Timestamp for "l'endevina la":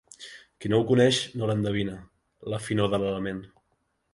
1.51-2.63